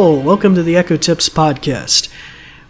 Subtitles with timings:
[0.00, 2.08] Welcome to the Echo Tips podcast.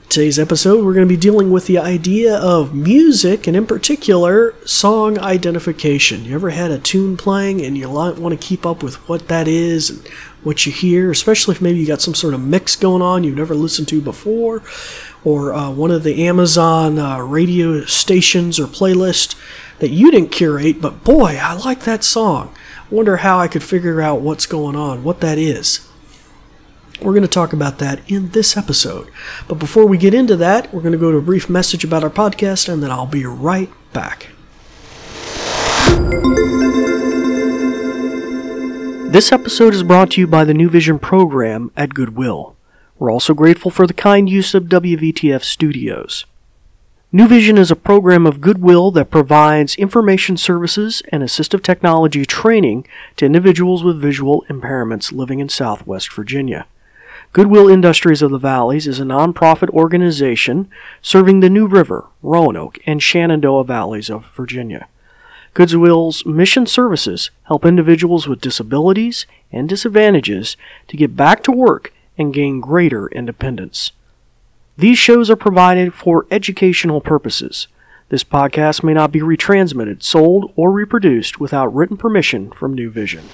[0.09, 4.57] Today's episode, we're going to be dealing with the idea of music and, in particular,
[4.67, 6.25] song identification.
[6.25, 9.47] You ever had a tune playing and you want to keep up with what that
[9.47, 10.09] is and
[10.43, 13.37] what you hear, especially if maybe you got some sort of mix going on you've
[13.37, 14.65] never listened to before,
[15.23, 19.37] or uh, one of the Amazon uh, radio stations or playlist
[19.79, 22.53] that you didn't curate, but boy, I like that song.
[22.91, 25.90] Wonder how I could figure out what's going on, what that is.
[27.03, 29.11] We're going to talk about that in this episode.
[29.49, 32.05] But before we get into that, we're going to go to a brief message about
[32.05, 34.29] our podcast, and then I'll be right back.
[39.11, 42.55] This episode is brought to you by the New Vision program at Goodwill.
[42.99, 46.27] We're also grateful for the kind use of WVTF Studios.
[47.11, 52.87] New Vision is a program of Goodwill that provides information services and assistive technology training
[53.17, 56.67] to individuals with visual impairments living in Southwest Virginia.
[57.33, 60.69] Goodwill Industries of the Valleys is a nonprofit organization
[61.01, 64.89] serving the New River, Roanoke, and Shenandoah valleys of Virginia.
[65.55, 70.57] Goodwill's mission services help individuals with disabilities and disadvantages
[70.89, 73.93] to get back to work and gain greater independence.
[74.77, 77.69] These shows are provided for educational purposes.
[78.09, 83.29] This podcast may not be retransmitted, sold, or reproduced without written permission from New Vision.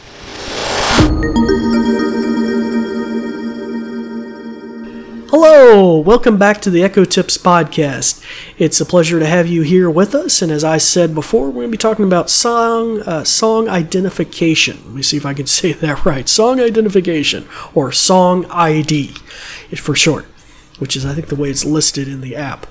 [5.28, 8.24] Hello, welcome back to the Echo Tips podcast.
[8.58, 11.62] It's a pleasure to have you here with us, and as I said before, we're
[11.62, 14.78] going to be talking about song uh, song identification.
[14.84, 16.28] Let me see if I can say that right.
[16.28, 19.16] Song identification or song ID,
[19.76, 20.26] for short,
[20.78, 22.68] which is I think the way it's listed in the app.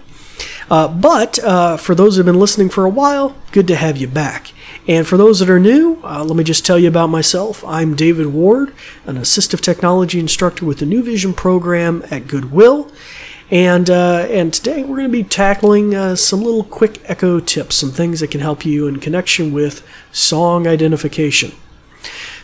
[0.69, 3.97] Uh, but uh, for those who have been listening for a while, good to have
[3.97, 4.53] you back.
[4.87, 7.63] And for those that are new, uh, let me just tell you about myself.
[7.65, 8.71] I'm David Ward,
[9.05, 12.91] an assistive technology instructor with the New Vision program at Goodwill.
[13.49, 17.75] And, uh, and today we're going to be tackling uh, some little quick echo tips,
[17.75, 21.53] some things that can help you in connection with song identification.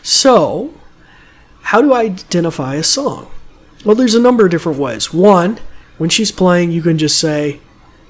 [0.02, 0.74] So,
[1.62, 3.30] how do I identify a song?
[3.84, 5.12] Well, there's a number of different ways.
[5.12, 5.60] One,
[5.96, 7.60] when she's playing, you can just say,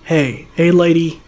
[0.04, 1.20] Hey, hey lady,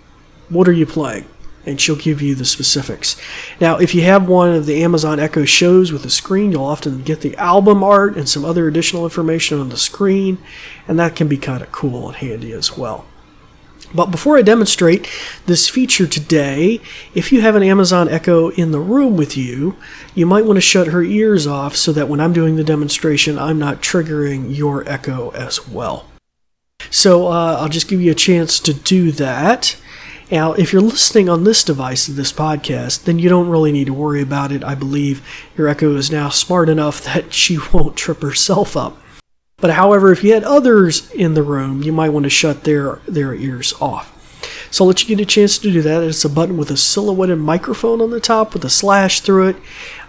[0.48, 1.26] what are you playing?
[1.66, 3.16] And she'll give you the specifics.
[3.60, 7.02] Now, if you have one of the Amazon Echo shows with a screen, you'll often
[7.02, 10.38] get the album art and some other additional information on the screen,
[10.86, 13.06] and that can be kind of cool and handy as well.
[13.94, 15.08] But before I demonstrate
[15.46, 16.80] this feature today,
[17.14, 19.76] if you have an Amazon Echo in the room with you,
[20.16, 23.38] you might want to shut her ears off so that when I'm doing the demonstration,
[23.38, 26.06] I'm not triggering your Echo as well.
[26.90, 29.76] So uh, I'll just give you a chance to do that.
[30.30, 33.86] Now, if you're listening on this device to this podcast, then you don't really need
[33.86, 34.64] to worry about it.
[34.64, 35.26] I believe
[35.56, 38.96] your Echo is now smart enough that she won't trip herself up.
[39.58, 43.00] But however, if you had others in the room, you might want to shut their,
[43.06, 44.10] their ears off.
[44.70, 46.02] So I'll let you get a chance to do that.
[46.02, 49.56] It's a button with a silhouetted microphone on the top with a slash through it.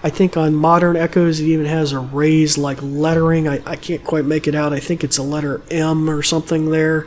[0.01, 3.47] I think on modern Echoes it even has a raised like lettering.
[3.47, 4.73] I, I can't quite make it out.
[4.73, 7.05] I think it's a letter M or something there.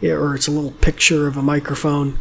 [0.00, 2.18] Yeah, or it's a little picture of a microphone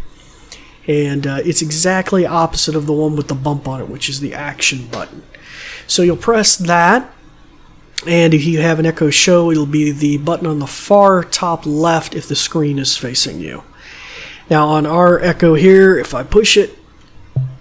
[0.87, 4.19] and uh, it's exactly opposite of the one with the bump on it, which is
[4.19, 5.23] the action button.
[5.87, 7.11] So you'll press that,
[8.07, 11.65] and if you have an Echo Show, it'll be the button on the far top
[11.65, 13.63] left if the screen is facing you.
[14.49, 16.77] Now on our Echo here, if I push it,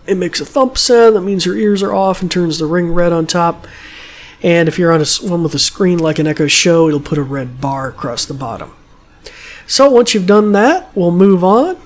[0.06, 1.14] it makes a thump sound.
[1.14, 3.66] That means your ears are off and turns the ring red on top.
[4.42, 7.18] And if you're on a one with a screen like an Echo Show, it'll put
[7.18, 8.74] a red bar across the bottom.
[9.66, 11.76] So once you've done that, we'll move on.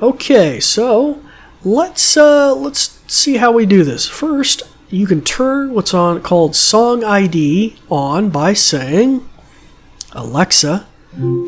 [0.00, 1.20] Okay, so
[1.64, 4.06] let's uh, let's see how we do this.
[4.06, 9.28] First, you can turn what's on called Song ID on by saying,
[10.12, 10.86] "Alexa,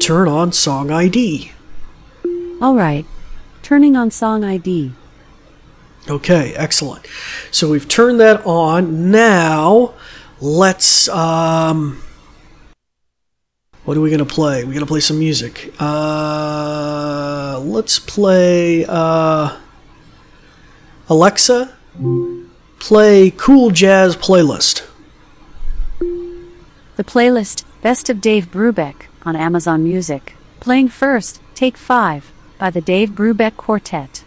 [0.00, 1.52] turn on Song ID."
[2.60, 3.06] All right,
[3.62, 4.92] turning on Song ID.
[6.08, 7.06] Okay, excellent.
[7.52, 9.12] So we've turned that on.
[9.12, 9.94] Now,
[10.40, 12.02] let's um,
[13.84, 14.64] what are we gonna play?
[14.64, 15.72] We're gonna play some music.
[15.78, 16.99] Uh,
[17.80, 19.56] let's play uh,
[21.08, 21.74] Alexa.
[22.78, 24.86] Play cool jazz playlist.
[25.98, 30.34] The playlist Best of Dave Brubeck on Amazon Music.
[30.60, 34.24] Playing first, Take 5 by the Dave Brubeck Quartet.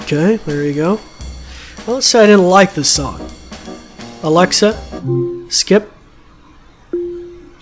[0.00, 1.00] Okay, there you go.
[1.86, 3.20] Well, let's say I didn't like this song.
[4.22, 4.72] Alexa,
[5.50, 5.92] skip.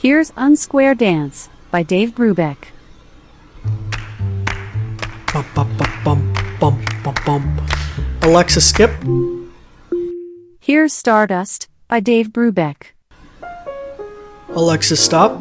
[0.00, 2.69] Here's Unsquare Dance by Dave Brubeck.
[7.27, 7.67] Bum.
[8.23, 8.93] Alexa, skip.
[10.61, 12.93] Here's Stardust by Dave Brubeck.
[14.50, 15.41] Alexa, stop.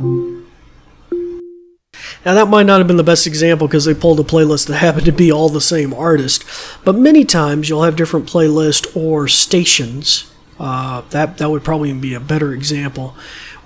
[2.25, 4.77] Now, that might not have been the best example because they pulled a playlist that
[4.77, 6.43] happened to be all the same artist,
[6.83, 10.33] but many times you'll have different playlists or stations.
[10.59, 13.15] Uh, that that would probably be a better example,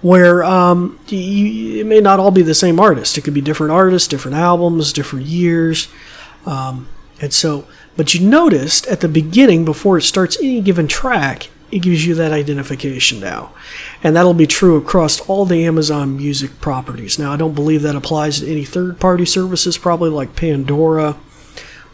[0.02, 3.18] where um, you, it may not all be the same artist.
[3.18, 5.88] It could be different artists, different albums, different years,
[6.46, 6.88] um,
[7.20, 7.68] and so.
[7.98, 12.16] But you noticed at the beginning, before it starts any given track, it gives you
[12.16, 13.54] that identification now.
[14.04, 17.20] And that'll be true across all the Amazon Music properties.
[17.20, 21.18] Now, I don't believe that applies to any third party services, probably like Pandora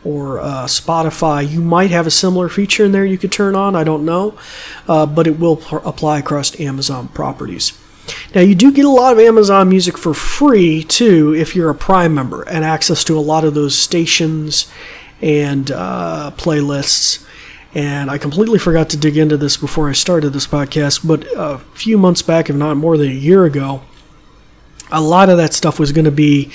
[0.03, 1.47] or uh, Spotify.
[1.47, 4.37] You might have a similar feature in there you could turn on, I don't know,
[4.87, 7.77] uh, but it will pr- apply across Amazon properties.
[8.33, 11.75] Now, you do get a lot of Amazon Music for free too if you're a
[11.75, 14.71] Prime member and access to a lot of those stations
[15.21, 17.25] and uh, playlists.
[17.73, 21.59] And I completely forgot to dig into this before I started this podcast, but a
[21.75, 23.81] few months back, if not more than a year ago,
[24.91, 26.51] a lot of that stuff was going to be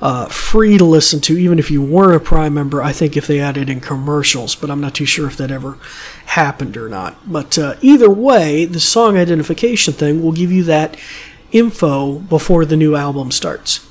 [0.00, 2.82] uh, free to listen to, even if you weren't a Prime member.
[2.82, 5.78] I think if they added in commercials, but I'm not too sure if that ever
[6.26, 7.16] happened or not.
[7.30, 10.96] But uh, either way, the song identification thing will give you that
[11.52, 13.88] info before the new album starts.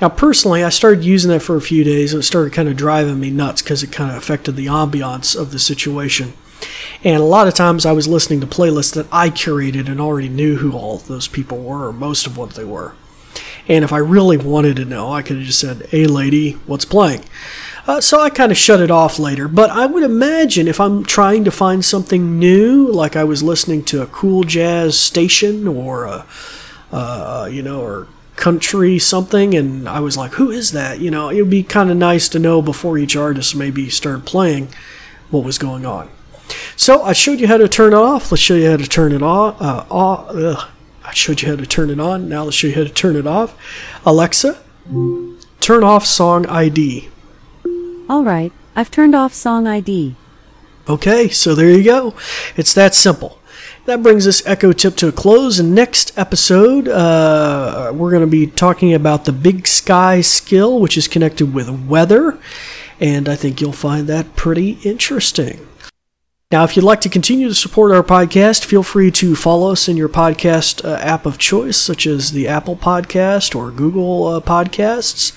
[0.00, 2.76] Now, personally, I started using that for a few days and it started kind of
[2.76, 6.32] driving me nuts because it kind of affected the ambiance of the situation.
[7.04, 10.28] And a lot of times I was listening to playlists that I curated and already
[10.28, 12.94] knew who all those people were, or most of what they were.
[13.68, 16.84] And if I really wanted to know, I could have just said, Hey, lady, what's
[16.84, 17.24] playing?
[17.86, 19.48] Uh, so I kind of shut it off later.
[19.48, 23.84] But I would imagine if I'm trying to find something new, like I was listening
[23.84, 26.26] to a cool jazz station or a,
[26.92, 28.06] uh, you know, or
[28.36, 31.00] country something, and I was like, who is that?
[31.00, 34.24] You know, it would be kind of nice to know before each artist maybe started
[34.24, 34.68] playing
[35.30, 36.10] what was going on.
[36.74, 38.32] So I showed you how to turn it off.
[38.32, 39.60] Let's show you how to turn it off.
[39.60, 40.66] Uh,
[41.04, 42.28] I showed you how to turn it on.
[42.28, 43.56] Now let's show you how to turn it off.
[44.04, 44.60] Alexa,
[45.60, 47.08] turn off song ID.
[48.08, 50.16] All right, I've turned off song ID.
[50.88, 52.14] Okay, so there you go.
[52.56, 53.38] It's that simple.
[53.86, 55.58] That brings this Echo Tip to a close.
[55.58, 60.98] And next episode, uh, we're going to be talking about the Big Sky skill, which
[60.98, 62.38] is connected with weather.
[62.98, 65.66] And I think you'll find that pretty interesting.
[66.52, 69.86] Now, if you'd like to continue to support our podcast, feel free to follow us
[69.86, 74.40] in your podcast uh, app of choice, such as the Apple Podcast or Google uh,
[74.40, 75.32] Podcasts.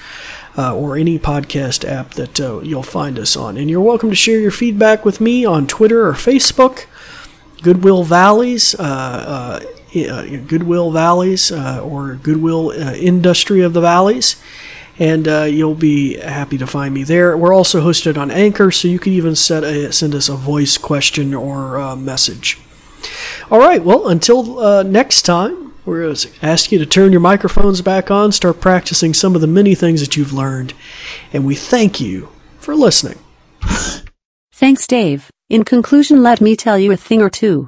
[0.56, 3.58] Uh, or any podcast app that uh, you'll find us on.
[3.58, 6.86] And you're welcome to share your feedback with me on Twitter or Facebook.
[7.64, 9.64] Goodwill Valleys, uh,
[9.96, 14.36] uh, Goodwill Valleys, or Goodwill Industry of the Valleys,
[15.00, 17.36] and uh, you'll be happy to find me there.
[17.36, 21.34] We're also hosted on Anchor, so you can even a, send us a voice question
[21.34, 22.60] or uh, message.
[23.50, 27.22] All right, well, until uh, next time, we're going to ask you to turn your
[27.22, 30.74] microphones back on, start practicing some of the many things that you've learned,
[31.34, 32.30] and we thank you
[32.60, 33.20] for listening.
[34.54, 35.30] Thanks, Dave.
[35.50, 37.68] In conclusion, let me tell you a thing or two.